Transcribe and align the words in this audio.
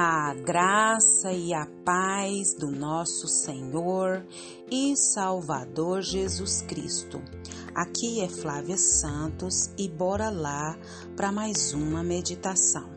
A 0.00 0.32
graça 0.32 1.32
e 1.32 1.52
a 1.52 1.66
paz 1.84 2.54
do 2.54 2.70
nosso 2.70 3.26
Senhor 3.26 4.24
e 4.70 4.96
Salvador 4.96 6.02
Jesus 6.02 6.62
Cristo. 6.62 7.20
Aqui 7.74 8.20
é 8.20 8.28
Flávia 8.28 8.76
Santos 8.76 9.72
e 9.76 9.88
bora 9.88 10.30
lá 10.30 10.78
para 11.16 11.32
mais 11.32 11.72
uma 11.72 12.04
meditação. 12.04 12.88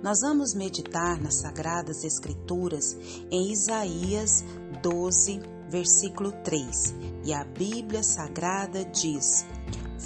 Nós 0.00 0.20
vamos 0.20 0.54
meditar 0.54 1.20
nas 1.20 1.40
Sagradas 1.40 2.04
Escrituras 2.04 2.96
em 3.28 3.50
Isaías 3.50 4.44
12, 4.84 5.40
versículo 5.68 6.30
3. 6.44 6.94
E 7.24 7.34
a 7.34 7.42
Bíblia 7.42 8.04
Sagrada 8.04 8.84
diz: 8.84 9.44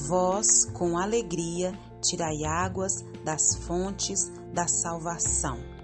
Vós, 0.09 0.65
com 0.73 0.97
alegria, 0.97 1.79
tirai 2.01 2.45
águas 2.47 3.05
das 3.27 3.57
fontes 3.57 4.33
da 4.55 4.67
salvação 4.67 5.80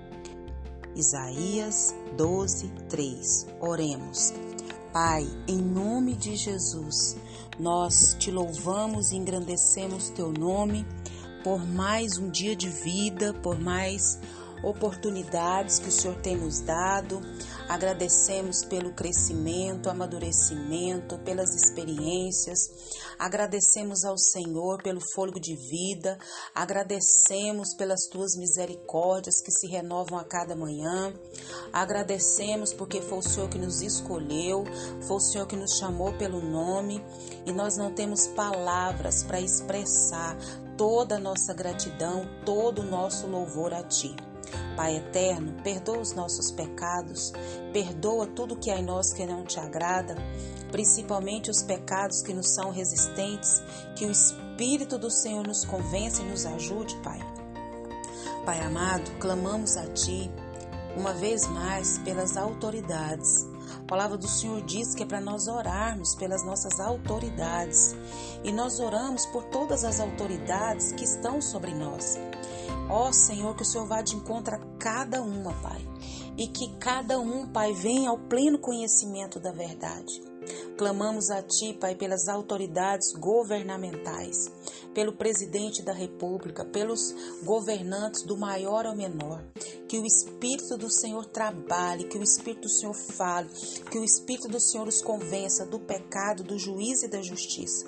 Isaías 0.96 1.94
12, 2.16 2.68
3. 2.88 3.46
Oremos. 3.60 4.32
Pai, 4.94 5.28
em 5.46 5.58
nome 5.58 6.14
de 6.14 6.34
Jesus, 6.36 7.18
nós 7.60 8.16
te 8.18 8.30
louvamos 8.30 9.12
e 9.12 9.16
engrandecemos 9.16 10.08
teu 10.08 10.32
nome 10.32 10.86
por 11.44 11.66
mais 11.66 12.16
um 12.16 12.30
dia 12.30 12.56
de 12.56 12.70
vida, 12.70 13.34
por 13.34 13.60
mais 13.60 14.18
oportunidades 14.66 15.78
que 15.78 15.88
o 15.88 15.92
Senhor 15.92 16.16
tem 16.16 16.36
nos 16.36 16.60
dado. 16.60 17.20
Agradecemos 17.68 18.64
pelo 18.64 18.92
crescimento, 18.92 19.88
amadurecimento, 19.88 21.18
pelas 21.18 21.54
experiências. 21.54 22.58
Agradecemos 23.18 24.04
ao 24.04 24.18
Senhor 24.18 24.82
pelo 24.82 25.00
fôlego 25.14 25.40
de 25.40 25.54
vida. 25.54 26.18
Agradecemos 26.54 27.74
pelas 27.74 28.06
tuas 28.10 28.36
misericórdias 28.36 29.40
que 29.40 29.52
se 29.52 29.68
renovam 29.68 30.18
a 30.18 30.24
cada 30.24 30.56
manhã. 30.56 31.14
Agradecemos 31.72 32.72
porque 32.72 33.00
foi 33.00 33.18
o 33.18 33.22
Senhor 33.22 33.48
que 33.48 33.58
nos 33.58 33.82
escolheu, 33.82 34.64
foi 35.06 35.16
o 35.16 35.20
Senhor 35.20 35.46
que 35.46 35.56
nos 35.56 35.76
chamou 35.76 36.12
pelo 36.14 36.40
nome 36.40 37.04
e 37.44 37.52
nós 37.52 37.76
não 37.76 37.92
temos 37.92 38.26
palavras 38.28 39.22
para 39.22 39.40
expressar 39.40 40.36
toda 40.76 41.16
a 41.16 41.20
nossa 41.20 41.54
gratidão, 41.54 42.28
todo 42.44 42.82
o 42.82 42.84
nosso 42.84 43.26
louvor 43.26 43.72
a 43.72 43.82
Ti. 43.82 44.14
Pai 44.76 44.96
eterno, 44.96 45.54
perdoa 45.62 45.98
os 45.98 46.12
nossos 46.12 46.50
pecados, 46.50 47.32
perdoa 47.72 48.26
tudo 48.26 48.56
que 48.56 48.70
há 48.70 48.78
em 48.78 48.84
nós 48.84 49.12
que 49.12 49.24
não 49.26 49.44
te 49.44 49.58
agrada, 49.58 50.16
principalmente 50.70 51.50
os 51.50 51.62
pecados 51.62 52.22
que 52.22 52.34
nos 52.34 52.54
são 52.54 52.70
resistentes, 52.70 53.62
que 53.96 54.04
o 54.04 54.10
Espírito 54.10 54.98
do 54.98 55.10
Senhor 55.10 55.46
nos 55.46 55.64
convença 55.64 56.22
e 56.22 56.28
nos 56.28 56.44
ajude, 56.44 56.96
Pai. 57.02 57.20
Pai 58.44 58.60
amado, 58.60 59.10
clamamos 59.18 59.76
a 59.76 59.86
Ti 59.86 60.30
uma 60.96 61.12
vez 61.12 61.46
mais 61.46 61.98
pelas 61.98 62.36
autoridades. 62.36 63.55
Palavra 63.86 64.18
do 64.18 64.26
Senhor 64.26 64.62
diz 64.62 64.94
que 64.94 65.04
é 65.04 65.06
para 65.06 65.20
nós 65.20 65.46
orarmos 65.46 66.14
pelas 66.16 66.44
nossas 66.44 66.80
autoridades. 66.80 67.94
E 68.42 68.52
nós 68.52 68.80
oramos 68.80 69.26
por 69.26 69.44
todas 69.44 69.84
as 69.84 70.00
autoridades 70.00 70.92
que 70.92 71.04
estão 71.04 71.40
sobre 71.40 71.72
nós. 71.72 72.18
Ó 72.90 73.12
Senhor, 73.12 73.54
que 73.54 73.62
o 73.62 73.66
Senhor 73.66 73.86
vá 73.86 74.02
de 74.02 74.16
encontro 74.16 74.56
a 74.56 74.58
cada 74.78 75.22
uma, 75.22 75.52
Pai. 75.54 75.86
E 76.36 76.48
que 76.48 76.76
cada 76.78 77.18
um, 77.18 77.46
Pai, 77.46 77.72
venha 77.72 78.10
ao 78.10 78.18
pleno 78.18 78.58
conhecimento 78.58 79.38
da 79.38 79.52
verdade. 79.52 80.35
Clamamos 80.76 81.30
a 81.30 81.42
Ti, 81.42 81.74
Pai, 81.80 81.94
pelas 81.94 82.28
autoridades 82.28 83.12
governamentais, 83.12 84.50
pelo 84.94 85.12
presidente 85.12 85.82
da 85.82 85.92
República, 85.92 86.64
pelos 86.64 87.14
governantes 87.42 88.22
do 88.22 88.36
maior 88.36 88.86
ao 88.86 88.96
menor. 88.96 89.42
Que 89.88 89.98
o 89.98 90.06
Espírito 90.06 90.76
do 90.76 90.90
Senhor 90.90 91.24
trabalhe, 91.26 92.04
que 92.04 92.18
o 92.18 92.22
Espírito 92.22 92.62
do 92.62 92.70
Senhor 92.70 92.94
fale, 92.94 93.48
que 93.90 93.98
o 93.98 94.04
Espírito 94.04 94.48
do 94.48 94.60
Senhor 94.60 94.86
os 94.88 95.00
convença 95.00 95.64
do 95.64 95.78
pecado, 95.78 96.42
do 96.42 96.58
juízo 96.58 97.06
e 97.06 97.08
da 97.08 97.22
justiça. 97.22 97.86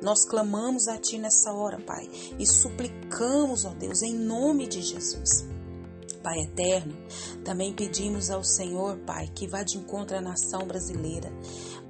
Nós 0.00 0.24
clamamos 0.24 0.88
a 0.88 0.98
Ti 0.98 1.18
nessa 1.18 1.52
hora, 1.52 1.78
Pai, 1.80 2.08
e 2.38 2.46
suplicamos, 2.46 3.64
ó 3.64 3.70
Deus, 3.70 4.02
em 4.02 4.14
nome 4.14 4.66
de 4.66 4.82
Jesus. 4.82 5.44
Pai 6.22 6.40
eterno, 6.40 6.96
também 7.44 7.74
pedimos 7.74 8.30
ao 8.30 8.44
Senhor, 8.44 8.98
Pai, 8.98 9.28
que 9.34 9.46
vá 9.46 9.62
de 9.62 9.78
encontro 9.78 10.16
à 10.16 10.20
nação 10.20 10.66
brasileira. 10.66 11.32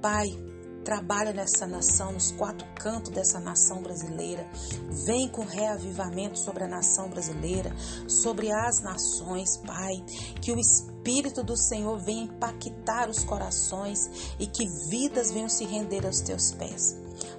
Pai, 0.01 0.27
trabalha 0.83 1.31
nessa 1.31 1.67
nação, 1.67 2.11
nos 2.11 2.31
quatro 2.31 2.65
cantos 2.75 3.11
dessa 3.11 3.39
nação 3.39 3.81
brasileira. 3.81 4.47
Vem 5.05 5.27
com 5.29 5.43
reavivamento 5.43 6.39
sobre 6.39 6.63
a 6.63 6.67
nação 6.67 7.09
brasileira, 7.09 7.75
sobre 8.07 8.51
as 8.51 8.81
nações, 8.81 9.57
Pai. 9.57 10.03
Que 10.41 10.51
o 10.51 10.59
Espírito 10.59 11.43
do 11.43 11.55
Senhor 11.55 11.97
venha 11.99 12.23
impactar 12.23 13.09
os 13.09 13.23
corações 13.23 14.33
e 14.39 14.47
que 14.47 14.67
vidas 14.89 15.31
venham 15.31 15.49
se 15.49 15.65
render 15.65 16.05
aos 16.05 16.21
teus 16.21 16.51
pés. 16.51 16.97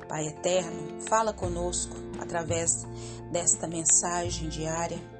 Pai 0.09 0.29
eterno, 0.29 1.01
fala 1.09 1.33
conosco 1.33 1.97
através 2.21 2.87
desta 3.31 3.67
mensagem 3.67 4.49
diária. 4.49 5.12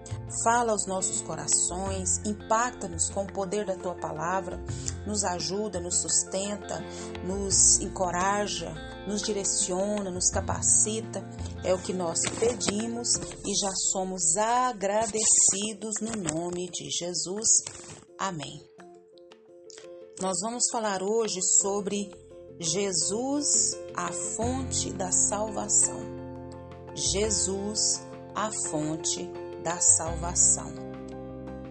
Fala 0.43 0.73
aos 0.73 0.87
nossos 0.87 1.21
corações, 1.21 2.19
impacta-nos 2.25 3.11
com 3.11 3.25
o 3.25 3.33
poder 3.33 3.67
da 3.67 3.77
tua 3.77 3.95
palavra, 3.95 4.59
nos 5.07 5.25
ajuda, 5.25 5.79
nos 5.79 6.01
sustenta, 6.01 6.83
nos 7.25 7.81
encoraja, 7.81 8.73
nos 9.07 9.23
direciona, 9.23 10.11
nos 10.11 10.31
capacita. 10.31 11.23
É 11.63 11.75
o 11.75 11.79
que 11.79 11.93
nós 11.93 12.21
pedimos 12.41 13.15
e 13.45 13.55
já 13.61 13.73
somos 13.93 14.37
agradecidos 14.37 15.97
no 16.01 16.35
nome 16.35 16.71
de 16.71 16.91
Jesus. 16.91 17.49
Amém. 18.19 18.73
Nós 20.21 20.39
vamos 20.41 20.65
falar 20.71 21.03
hoje 21.03 21.43
sobre 21.61 22.11
Jesus, 22.59 23.77
a 23.95 24.13
fonte 24.13 24.93
da 24.93 25.11
salvação. 25.11 26.01
Jesus, 26.95 28.01
a 28.35 28.51
fonte 28.71 29.25
da 29.25 29.42
salvação. 29.81 30.73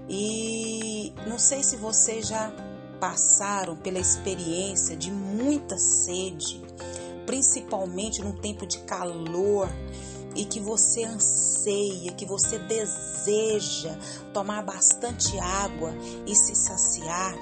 E 0.10 1.14
não 1.28 1.40
sei 1.40 1.64
se 1.64 1.78
vocês 1.78 2.28
já 2.28 2.52
passaram 3.00 3.76
pela 3.76 4.00
experiência 4.00 4.96
de 4.96 5.12
muita 5.12 5.78
sede, 5.78 6.62
principalmente 7.26 8.22
num 8.22 8.34
tempo 8.34 8.66
de 8.66 8.80
calor, 8.80 9.70
e 10.36 10.46
que 10.46 10.60
você 10.60 11.04
anseia, 11.04 12.14
que 12.14 12.26
você 12.26 12.58
deseja 12.60 13.98
tomar 14.34 14.64
bastante 14.64 15.38
água 15.40 15.94
e 16.26 16.36
se 16.36 16.56
saciar 16.56 17.36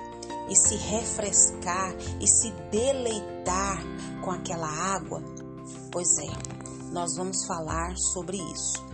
e 0.49 0.55
se 0.55 0.75
refrescar 0.75 1.93
e 2.19 2.27
se 2.27 2.51
deleitar 2.71 3.79
com 4.23 4.31
aquela 4.31 4.67
água? 4.67 5.21
Pois 5.91 6.17
é, 6.17 6.27
nós 6.91 7.15
vamos 7.15 7.45
falar 7.45 7.95
sobre 7.97 8.37
isso. 8.37 8.88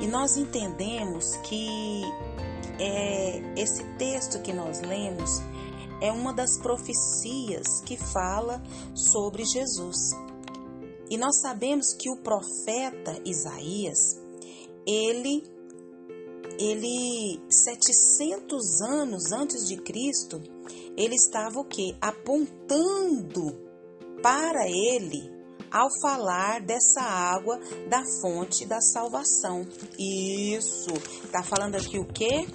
E 0.00 0.06
nós 0.06 0.36
entendemos 0.36 1.36
que 1.38 2.02
é, 2.78 3.38
esse 3.56 3.82
texto 3.96 4.42
que 4.42 4.52
nós 4.52 4.80
lemos 4.80 5.40
é 6.00 6.12
uma 6.12 6.32
das 6.32 6.58
profecias 6.58 7.80
que 7.84 7.96
fala 7.96 8.62
sobre 8.94 9.44
Jesus. 9.44 9.96
E 11.08 11.16
nós 11.16 11.40
sabemos 11.40 11.94
que 11.94 12.10
o 12.10 12.16
profeta 12.16 13.20
Isaías, 13.24 13.98
ele 14.86 15.42
ele 16.58 17.38
700 17.50 18.80
anos 18.80 19.30
antes 19.30 19.68
de 19.68 19.76
Cristo, 19.76 20.40
ele 20.96 21.14
estava 21.14 21.60
o 21.60 21.64
quê? 21.64 21.94
Apontando 22.00 23.52
para 24.22 24.66
ele 24.66 25.35
ao 25.76 25.90
falar 26.00 26.62
dessa 26.62 27.02
água 27.02 27.60
da 27.90 28.02
fonte 28.22 28.64
da 28.64 28.80
salvação. 28.80 29.66
Isso. 29.98 30.90
Tá 31.30 31.42
falando 31.42 31.74
aqui 31.74 31.98
o 31.98 32.06
quê? 32.06 32.48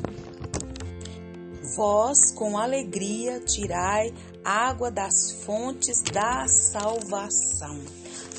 Vós 1.77 2.31
com 2.33 2.57
alegria 2.57 3.39
tirai 3.41 4.11
água 4.43 4.89
das 4.89 5.43
fontes 5.45 6.01
da 6.01 6.47
salvação. 6.47 7.79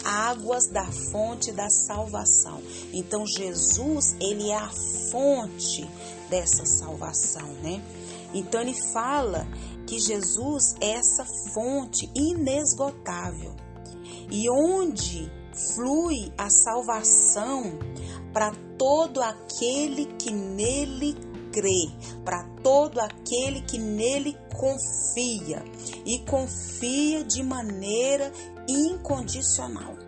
Águas 0.05 0.67
da 0.67 0.91
fonte 1.13 1.53
da 1.53 1.71
salvação. 1.71 2.61
Então 2.93 3.25
Jesus, 3.25 4.17
ele 4.21 4.51
é 4.51 4.57
a 4.57 4.71
fonte 5.13 5.89
dessa 6.29 6.67
salvação, 6.67 7.53
né? 7.63 7.81
Então 8.35 8.61
ele 8.61 8.75
fala 8.93 9.47
que 9.87 10.01
Jesus 10.01 10.75
é 10.81 10.95
essa 10.95 11.25
fonte 11.55 12.11
inesgotável 12.17 13.62
e 14.33 14.49
onde 14.49 15.31
flui 15.75 16.33
a 16.39 16.49
salvação 16.49 17.79
para 18.33 18.51
todo 18.79 19.23
aquele 19.23 20.07
que 20.07 20.33
nele 20.33 21.15
crê, 21.53 21.91
para 22.25 22.43
todo 22.63 22.99
aquele 22.99 23.61
que 23.61 23.79
nele 23.79 24.35
confia 24.57 25.63
e 26.07 26.19
confia 26.21 27.23
de 27.23 27.43
maneira 27.43 28.33
incondicional. 28.67 29.99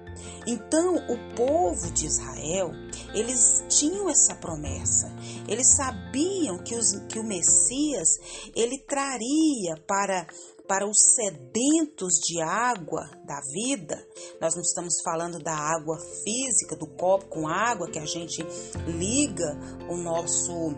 Então, 0.46 0.96
o 0.96 1.34
povo 1.34 1.90
de 1.92 2.06
Israel, 2.06 2.70
eles 3.14 3.62
tinham 3.68 4.08
essa 4.08 4.34
promessa. 4.34 5.12
Eles 5.46 5.74
sabiam 5.74 6.58
que, 6.58 6.74
os, 6.74 6.92
que 7.08 7.18
o 7.18 7.24
Messias 7.24 8.08
ele 8.54 8.78
traria 8.78 9.76
para 9.86 10.26
para 10.66 10.86
os 10.86 10.96
sedentos 11.14 12.14
de 12.26 12.40
água 12.40 13.02
da 13.24 13.40
vida, 13.52 14.06
nós 14.40 14.54
não 14.54 14.62
estamos 14.62 14.94
falando 15.02 15.38
da 15.38 15.54
água 15.54 15.98
física, 16.24 16.76
do 16.76 16.86
copo 16.86 17.26
com 17.26 17.46
água 17.46 17.90
que 17.90 17.98
a 17.98 18.06
gente 18.06 18.42
liga 18.86 19.58
o 19.88 19.96
nosso 19.96 20.74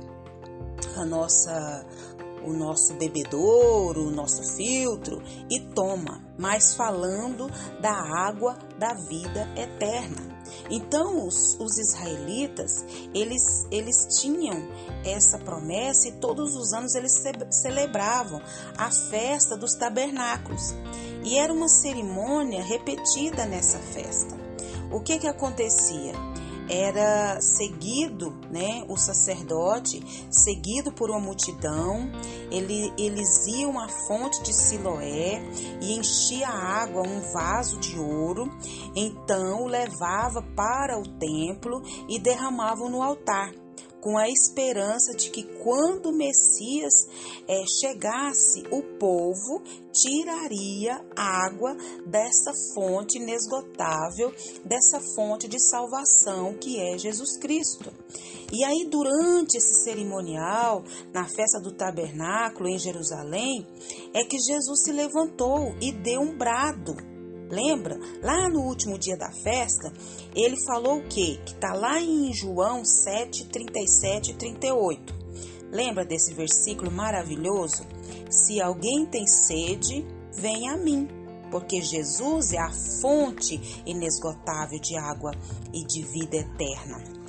a 0.96 1.04
nossa 1.04 1.86
o 2.44 2.52
nosso 2.52 2.94
bebedouro, 2.94 4.06
o 4.06 4.10
nosso 4.10 4.56
filtro 4.56 5.20
e 5.50 5.60
toma, 5.74 6.24
mas 6.38 6.74
falando 6.74 7.48
da 7.80 7.92
água 7.92 8.56
da 8.78 8.94
vida 8.94 9.48
eterna. 9.56 10.35
Então 10.70 11.26
os, 11.26 11.56
os 11.60 11.78
israelitas 11.78 12.84
eles, 13.14 13.66
eles 13.70 14.20
tinham 14.20 14.68
essa 15.04 15.38
promessa 15.38 16.08
e 16.08 16.12
todos 16.12 16.54
os 16.54 16.72
anos 16.72 16.94
eles 16.94 17.22
celebravam 17.50 18.40
a 18.76 18.90
festa 18.90 19.56
dos 19.56 19.74
tabernáculos 19.74 20.74
e 21.24 21.36
era 21.36 21.52
uma 21.52 21.68
cerimônia 21.68 22.62
repetida 22.62 23.46
nessa 23.46 23.78
festa. 23.78 24.36
O 24.90 25.00
que 25.00 25.18
que 25.18 25.26
acontecia? 25.26 26.14
era 26.68 27.40
seguido, 27.40 28.34
né, 28.50 28.84
o 28.88 28.96
sacerdote, 28.96 30.02
seguido 30.30 30.92
por 30.92 31.10
uma 31.10 31.20
multidão, 31.20 32.10
ele, 32.50 32.92
eles 32.98 33.46
iam 33.46 33.78
à 33.78 33.88
fonte 33.88 34.42
de 34.42 34.52
Siloé 34.52 35.40
e 35.80 35.98
enchia 35.98 36.48
a 36.48 36.82
água 36.82 37.02
um 37.02 37.20
vaso 37.32 37.78
de 37.78 37.98
ouro, 37.98 38.50
então 38.94 39.66
levava 39.66 40.42
para 40.54 40.98
o 40.98 41.06
templo 41.18 41.82
e 42.08 42.18
derramavam 42.18 42.88
no 42.88 43.02
altar 43.02 43.65
com 44.06 44.16
a 44.16 44.28
esperança 44.28 45.16
de 45.16 45.30
que 45.30 45.42
quando 45.64 46.10
o 46.10 46.16
Messias 46.16 47.08
é, 47.48 47.64
chegasse, 47.66 48.62
o 48.70 48.80
povo 49.00 49.60
tiraria 49.92 51.04
água 51.16 51.76
dessa 52.06 52.52
fonte 52.72 53.18
inesgotável, 53.18 54.32
dessa 54.64 55.00
fonte 55.00 55.48
de 55.48 55.58
salvação 55.58 56.54
que 56.54 56.80
é 56.80 56.96
Jesus 56.96 57.36
Cristo. 57.36 57.92
E 58.52 58.62
aí, 58.62 58.86
durante 58.88 59.56
esse 59.56 59.82
cerimonial, 59.82 60.84
na 61.12 61.24
festa 61.24 61.60
do 61.60 61.72
tabernáculo 61.72 62.68
em 62.68 62.78
Jerusalém, 62.78 63.66
é 64.14 64.22
que 64.22 64.38
Jesus 64.38 64.84
se 64.84 64.92
levantou 64.92 65.74
e 65.82 65.90
deu 65.90 66.20
um 66.20 66.38
brado 66.38 67.15
Lembra? 67.50 67.98
Lá 68.22 68.48
no 68.48 68.60
último 68.62 68.98
dia 68.98 69.16
da 69.16 69.30
festa, 69.30 69.92
ele 70.34 70.56
falou 70.64 70.98
o 70.98 71.08
quê? 71.08 71.38
Que 71.44 71.52
está 71.54 71.72
lá 71.72 72.00
em 72.00 72.32
João 72.32 72.84
7, 72.84 73.46
37 73.46 74.32
e 74.32 74.34
38. 74.34 75.14
Lembra 75.70 76.04
desse 76.04 76.34
versículo 76.34 76.90
maravilhoso? 76.90 77.86
Se 78.30 78.60
alguém 78.60 79.06
tem 79.06 79.26
sede, 79.26 80.06
venha 80.32 80.72
a 80.72 80.76
mim, 80.76 81.08
porque 81.50 81.80
Jesus 81.80 82.52
é 82.52 82.58
a 82.58 82.70
fonte 83.00 83.82
inesgotável 83.86 84.80
de 84.80 84.96
água 84.96 85.32
e 85.72 85.84
de 85.84 86.02
vida 86.02 86.36
eterna. 86.36 87.25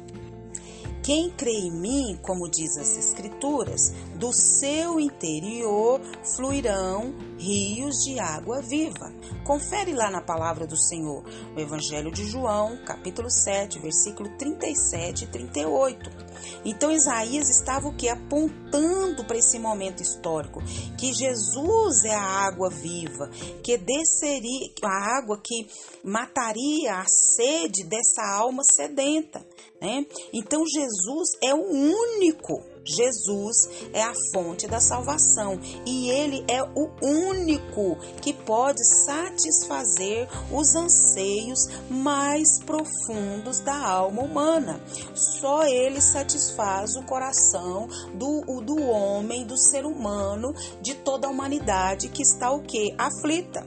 Quem 1.07 1.30
crê 1.30 1.54
em 1.54 1.71
mim, 1.71 2.19
como 2.21 2.50
diz 2.50 2.77
as 2.77 2.98
Escrituras, 2.98 3.94
do 4.15 4.33
seu 4.33 5.00
interior 5.00 6.01
fluirão 6.36 7.15
rios 7.39 8.04
de 8.04 8.19
água 8.19 8.62
viva. 8.62 9.13
Confere 9.45 9.94
lá 9.94 10.12
na 10.12 10.19
palavra 10.19 10.68
do 10.68 10.75
Senhor, 10.75 11.24
no 11.54 11.62
Evangelho 11.62 12.12
de 12.12 12.25
João, 12.25 12.75
capítulo 12.83 13.31
7, 13.31 13.80
versículo 13.80 14.27
37 14.38 15.24
e 15.24 15.27
38. 15.27 16.26
Então 16.63 16.91
Isaías 16.91 17.49
estava 17.49 17.87
o 17.87 17.95
que? 17.95 18.09
Apontando 18.09 19.23
para 19.25 19.37
esse 19.37 19.59
momento 19.59 20.01
histórico, 20.01 20.61
que 20.97 21.13
Jesus 21.13 22.05
é 22.05 22.13
a 22.13 22.21
água 22.21 22.69
viva, 22.69 23.29
que 23.63 23.77
desceria, 23.77 24.69
a 24.83 25.17
água 25.17 25.39
que 25.43 25.67
mataria 26.03 26.95
a 26.95 27.05
sede 27.07 27.83
dessa 27.83 28.23
alma 28.23 28.63
sedenta. 28.63 29.45
Né? 29.81 30.05
Então 30.33 30.63
Jesus 30.65 31.29
é 31.43 31.53
o 31.53 31.61
único 31.61 32.76
Jesus 32.87 33.69
é 33.93 34.01
a 34.01 34.13
fonte 34.33 34.67
da 34.67 34.79
salvação 34.79 35.59
e 35.85 36.09
ele 36.09 36.45
é 36.47 36.63
o 36.63 36.89
único 37.01 37.97
que 38.21 38.33
pode 38.33 38.83
satisfazer 38.85 40.27
os 40.51 40.75
anseios 40.75 41.59
mais 41.89 42.59
profundos 42.63 43.59
da 43.59 43.77
alma 43.77 44.21
humana. 44.21 44.79
Só 45.13 45.65
ele 45.65 45.99
satisfaz 45.99 46.95
o 46.95 47.03
coração 47.03 47.87
do, 48.13 48.61
do 48.61 48.81
homem, 48.81 49.45
do 49.45 49.57
ser 49.57 49.85
humano, 49.85 50.53
de 50.81 50.95
toda 50.95 51.27
a 51.27 51.31
humanidade 51.31 52.09
que 52.09 52.21
está 52.21 52.51
o 52.51 52.61
que? 52.61 52.95
Aflita. 52.97 53.65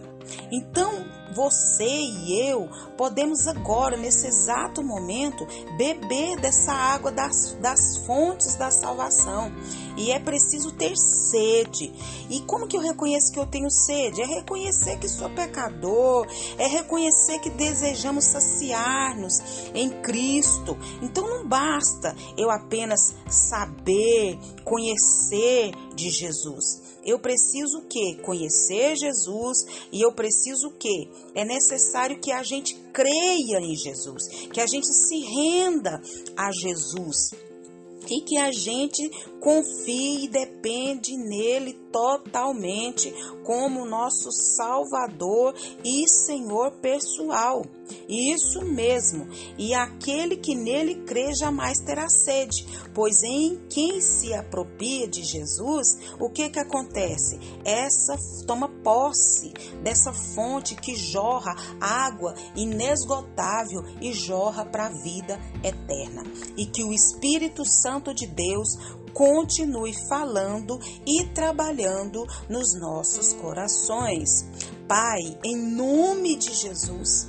Então, 0.50 1.19
você 1.32 1.85
e 1.85 2.49
eu 2.49 2.69
podemos 2.97 3.47
agora, 3.47 3.97
nesse 3.97 4.27
exato 4.27 4.82
momento, 4.82 5.47
beber 5.77 6.38
dessa 6.41 6.73
água 6.73 7.11
das, 7.11 7.56
das 7.61 7.99
fontes 7.99 8.55
da 8.56 8.71
salvação. 8.71 9.53
E 9.97 10.11
é 10.11 10.19
preciso 10.19 10.73
ter 10.73 10.97
sede. 10.97 11.93
E 12.29 12.41
como 12.43 12.67
que 12.67 12.77
eu 12.77 12.81
reconheço 12.81 13.33
que 13.33 13.39
eu 13.39 13.47
tenho 13.47 13.71
sede? 13.71 14.23
É 14.23 14.27
reconhecer 14.27 14.99
que 14.99 15.09
sou 15.09 15.31
pecador, 15.31 16.27
é 16.59 16.67
reconhecer 16.67 17.39
que 17.41 17.51
desejamos 17.51 18.25
saciar-nos 18.25 19.35
em 19.75 19.91
Cristo. 20.03 20.77
Então 21.03 21.29
não 21.29 21.47
basta 21.47 22.15
eu 22.37 22.51
apenas 22.51 23.15
saber, 23.29 24.39
conhecer 24.65 25.73
de 25.95 26.11
Jesus. 26.11 26.91
Eu 27.05 27.19
preciso 27.19 27.79
o 27.79 27.83
quê? 27.87 28.19
Conhecer 28.23 28.97
Jesus 28.97 29.65
e 29.91 30.03
eu 30.03 30.13
preciso 30.13 30.69
o 30.69 30.73
quê? 30.73 31.09
É 31.35 31.45
necessário 31.45 32.21
que 32.21 32.31
a 32.31 32.43
gente 32.43 32.75
creia 32.93 33.61
em 33.61 33.75
Jesus, 33.75 34.29
que 34.53 34.61
a 34.61 34.67
gente 34.67 34.87
se 34.87 35.19
renda 35.21 36.01
a 36.37 36.51
Jesus 36.53 37.31
e 38.09 38.21
que 38.23 38.37
a 38.37 38.51
gente 38.51 39.11
confie 39.41 40.25
e 40.25 40.29
depende 40.29 41.17
nele 41.17 41.73
totalmente 41.91 43.13
como 43.45 43.85
nosso 43.85 44.31
Salvador 44.31 45.55
e 45.85 46.09
Senhor 46.09 46.73
pessoal. 46.81 47.65
Isso 48.09 48.65
mesmo. 48.65 49.27
E 49.59 49.75
aquele 49.75 50.37
que 50.37 50.55
nele 50.55 51.03
crê 51.05 51.35
jamais 51.35 51.81
terá 51.81 52.09
sede, 52.09 52.67
pois 52.95 53.23
em 53.23 53.61
quem 53.69 54.01
se 54.01 54.32
apropria 54.32 55.09
de 55.09 55.25
Jesus, 55.25 55.99
o 56.19 56.31
que 56.31 56.49
que 56.49 56.59
acontece? 56.59 57.39
Essa 57.65 58.17
toma 58.47 58.69
posse 58.82 59.53
dessa 59.82 60.13
fonte 60.13 60.75
que 60.75 60.94
jorra 60.94 61.55
água 61.81 62.35
inesgotável 62.55 63.82
e 64.01 64.13
jorra 64.13 64.65
para 64.65 64.87
a 64.87 65.03
vida 65.03 65.41
eterna. 65.65 66.23
E 66.56 66.67
que 66.67 66.85
o 66.85 66.93
Espírito 66.93 67.65
Santo 67.65 68.15
de 68.15 68.27
Deus 68.27 68.79
continue 69.12 69.94
falando 70.08 70.79
e 71.06 71.26
trabalhando 71.34 72.26
nos 72.48 72.74
nossos 72.74 73.32
corações. 73.34 74.44
Pai, 74.88 75.20
em 75.44 75.56
nome 75.56 76.36
de 76.36 76.52
Jesus, 76.52 77.29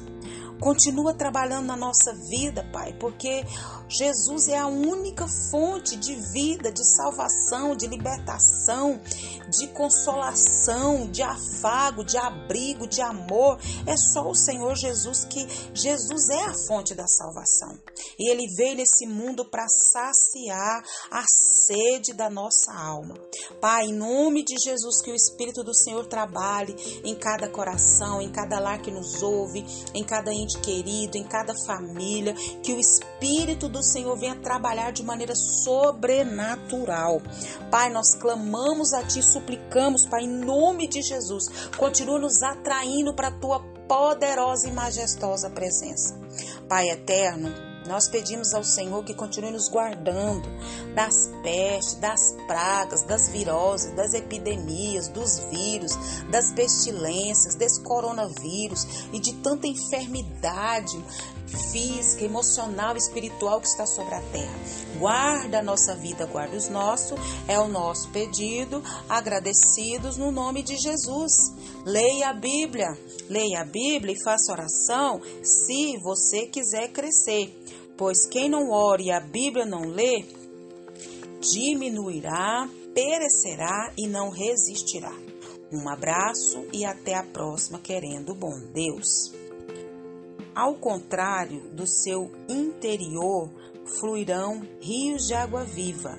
continua 0.59 1.13
trabalhando 1.13 1.65
na 1.65 1.75
nossa 1.75 2.13
vida, 2.29 2.63
Pai, 2.71 2.93
porque 2.99 3.43
Jesus 3.89 4.47
é 4.47 4.57
a 4.57 4.67
única 4.67 5.27
fonte 5.49 5.97
de 5.97 6.15
vida, 6.31 6.71
de 6.71 6.85
salvação, 6.85 7.75
de 7.75 7.87
libertação, 7.87 9.01
de 9.49 9.67
consolação, 9.69 11.09
de 11.11 11.23
afago, 11.23 12.05
de 12.05 12.17
abrigo, 12.17 12.87
de 12.87 13.01
amor. 13.01 13.59
É 13.85 13.97
só 13.97 14.29
o 14.29 14.35
Senhor 14.35 14.75
Jesus 14.75 15.25
que 15.25 15.45
Jesus 15.73 16.29
é 16.29 16.45
a 16.45 16.53
fonte 16.67 16.93
da 16.93 17.07
salvação. 17.07 17.77
E 18.17 18.29
ele 18.29 18.47
veio 18.55 18.75
nesse 18.75 19.05
mundo 19.05 19.45
para 19.45 19.65
saciar 19.67 20.83
a 21.09 21.23
sede 21.67 22.13
da 22.13 22.29
nossa 22.29 22.73
alma. 22.73 23.15
Pai, 23.59 23.85
em 23.85 23.93
nome 23.93 24.43
de 24.43 24.57
Jesus, 24.57 25.01
que 25.01 25.11
o 25.11 25.15
Espírito 25.15 25.63
do 25.63 25.75
Senhor 25.75 26.05
trabalhe 26.05 26.75
em 27.03 27.15
cada 27.15 27.49
coração, 27.49 28.21
em 28.21 28.31
cada 28.31 28.59
lar 28.59 28.81
que 28.81 28.91
nos 28.91 29.21
ouve, 29.21 29.63
em 29.93 30.03
cada 30.03 30.33
ente 30.33 30.59
querido, 30.59 31.17
em 31.17 31.23
cada 31.23 31.53
família, 31.65 32.33
que 32.63 32.73
o 32.73 32.79
Espírito 32.79 33.67
do 33.67 33.83
Senhor 33.83 34.17
venha 34.17 34.35
trabalhar 34.35 34.91
de 34.91 35.03
maneira 35.03 35.35
sobrenatural. 35.35 37.21
Pai, 37.69 37.89
nós 37.89 38.15
clamamos 38.15 38.93
a 38.93 39.03
Ti, 39.03 39.21
suplicamos, 39.21 40.05
Pai, 40.05 40.23
em 40.23 40.27
nome 40.27 40.87
de 40.87 41.01
Jesus, 41.01 41.45
continua 41.77 42.19
nos 42.19 42.41
atraindo 42.43 43.13
para 43.13 43.29
a 43.29 43.39
Tua 43.39 43.59
poderosa 43.87 44.67
e 44.69 44.71
majestosa 44.71 45.49
presença. 45.49 46.19
Pai 46.67 46.89
eterno, 46.89 47.70
nós 47.87 48.07
pedimos 48.07 48.53
ao 48.53 48.63
Senhor 48.63 49.03
que 49.03 49.13
continue 49.13 49.51
nos 49.51 49.67
guardando 49.67 50.47
das 50.93 51.29
pestes, 51.41 51.95
das 51.95 52.35
pragas, 52.47 53.03
das 53.03 53.29
viroses, 53.29 53.91
das 53.95 54.13
epidemias, 54.13 55.07
dos 55.07 55.39
vírus, 55.51 55.97
das 56.29 56.51
pestilências, 56.51 57.55
desse 57.55 57.81
coronavírus 57.81 59.07
e 59.11 59.19
de 59.19 59.33
tanta 59.33 59.67
enfermidade 59.67 60.97
física, 61.57 62.23
emocional, 62.23 62.95
espiritual 62.95 63.59
que 63.59 63.67
está 63.67 63.85
sobre 63.85 64.15
a 64.15 64.21
terra. 64.21 64.59
Guarda 64.97 65.59
a 65.59 65.63
nossa 65.63 65.95
vida, 65.95 66.25
guarda 66.25 66.55
os 66.55 66.69
nossos, 66.69 67.19
é 67.47 67.59
o 67.59 67.67
nosso 67.67 68.09
pedido, 68.09 68.83
agradecidos 69.09 70.17
no 70.17 70.31
nome 70.31 70.63
de 70.63 70.77
Jesus. 70.77 71.33
Leia 71.85 72.29
a 72.29 72.33
Bíblia, 72.33 72.97
leia 73.29 73.61
a 73.61 73.65
Bíblia 73.65 74.13
e 74.13 74.23
faça 74.23 74.51
oração 74.51 75.21
se 75.43 75.97
você 75.97 76.45
quiser 76.47 76.89
crescer, 76.89 77.51
pois 77.97 78.25
quem 78.25 78.49
não 78.49 78.69
ore 78.69 79.05
e 79.05 79.11
a 79.11 79.19
Bíblia 79.19 79.65
não 79.65 79.81
lê, 79.81 80.25
diminuirá, 81.39 82.69
perecerá 82.93 83.91
e 83.97 84.07
não 84.07 84.29
resistirá. 84.29 85.13
Um 85.71 85.87
abraço 85.87 86.65
e 86.73 86.83
até 86.83 87.15
a 87.15 87.23
próxima, 87.23 87.79
querendo 87.79 88.35
bom 88.35 88.59
Deus. 88.73 89.40
Ao 90.53 90.75
contrário 90.75 91.69
do 91.73 91.87
seu 91.87 92.29
interior, 92.49 93.49
fluirão 93.99 94.61
rios 94.81 95.27
de 95.27 95.33
água 95.33 95.63
viva. 95.63 96.17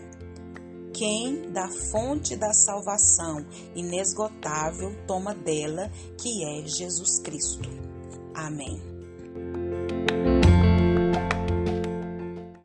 Quem 0.95 1.51
da 1.51 1.69
fonte 1.91 2.37
da 2.37 2.53
salvação 2.53 3.47
inesgotável 3.75 4.95
toma 5.07 5.35
dela, 5.35 5.91
que 6.19 6.45
é 6.45 6.67
Jesus 6.67 7.21
Cristo. 7.21 7.69
Amém. 8.35 8.92